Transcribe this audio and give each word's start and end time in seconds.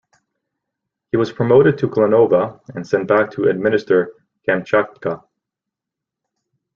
He 1.11 1.17
was 1.17 1.31
promoted 1.31 1.77
to 1.77 1.87
Golova 1.87 2.59
and 2.73 2.87
sent 2.87 3.07
back 3.07 3.29
to 3.33 3.49
administer 3.49 4.15
Kamchatka. 4.47 5.23